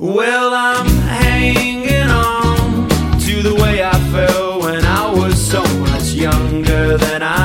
Well, 0.00 0.54
I'm 0.54 0.86
hanging 0.86 2.08
on 2.08 2.88
to 3.20 3.42
the 3.42 3.54
way 3.54 3.84
I 3.84 3.92
felt 4.10 4.62
when 4.62 4.82
I 4.82 5.12
was 5.12 5.38
so 5.38 5.62
much 5.76 6.14
younger 6.14 6.96
than 6.96 7.22
I. 7.22 7.39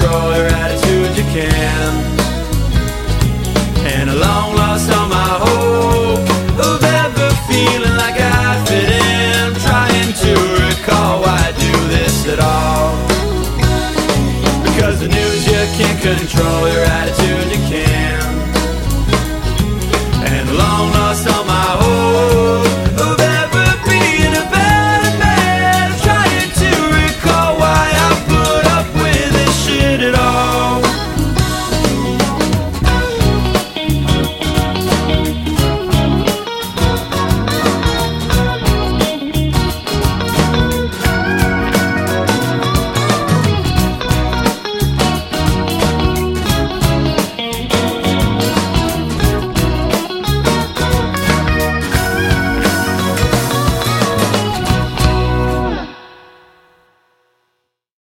control 0.00 0.34
your 0.34 0.46
attitude, 0.46 1.16
you 1.16 1.24
can. 1.24 1.92
And 3.92 4.10
I 4.10 4.14
long 4.14 4.56
lost 4.56 4.90
all 4.90 5.08
my 5.08 5.32
hope 5.44 6.26
of 6.58 6.82
ever 6.82 7.28
feeling 7.48 7.96
like 7.96 8.16
I 8.18 8.64
fit 8.66 8.88
in. 8.88 9.54
Trying 9.60 10.12
to 10.24 10.32
recall 10.64 11.20
why 11.22 11.36
I 11.36 11.52
do 11.52 11.72
this 11.88 12.26
at 12.28 12.40
all. 12.40 12.96
Because 14.64 15.00
the 15.00 15.08
news 15.08 15.46
you 15.46 15.60
can't 15.76 16.00
control 16.00 16.68
your 16.68 16.84
attitude 16.84 17.39